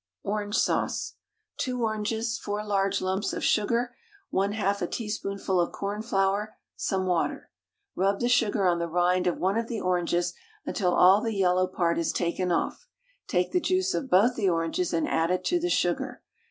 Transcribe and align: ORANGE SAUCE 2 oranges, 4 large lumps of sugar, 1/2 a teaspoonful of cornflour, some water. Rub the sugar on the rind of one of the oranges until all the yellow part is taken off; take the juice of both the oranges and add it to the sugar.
ORANGE 0.23 0.55
SAUCE 0.55 1.13
2 1.57 1.83
oranges, 1.83 2.39
4 2.39 2.65
large 2.65 3.01
lumps 3.01 3.33
of 3.33 3.43
sugar, 3.43 3.93
1/2 4.33 4.81
a 4.81 4.87
teaspoonful 4.87 5.61
of 5.61 5.71
cornflour, 5.71 6.55
some 6.75 7.05
water. 7.05 7.51
Rub 7.95 8.19
the 8.19 8.27
sugar 8.27 8.65
on 8.65 8.79
the 8.79 8.87
rind 8.87 9.27
of 9.27 9.37
one 9.37 9.59
of 9.59 9.67
the 9.67 9.79
oranges 9.79 10.33
until 10.65 10.95
all 10.95 11.21
the 11.21 11.35
yellow 11.35 11.67
part 11.67 11.99
is 11.99 12.11
taken 12.11 12.51
off; 12.51 12.87
take 13.27 13.51
the 13.51 13.61
juice 13.61 13.93
of 13.93 14.09
both 14.09 14.33
the 14.35 14.49
oranges 14.49 14.91
and 14.91 15.07
add 15.07 15.29
it 15.29 15.43
to 15.43 15.59
the 15.59 15.69
sugar. 15.69 16.23